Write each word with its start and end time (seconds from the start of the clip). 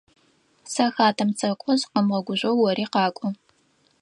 Сэ 0.71 0.85
хатэм 0.93 1.29
сэкӏо, 1.39 1.71
зыкъэмыгъэгужъоу 1.79 2.63
ори 2.69 2.85
къакӏо. 2.93 3.27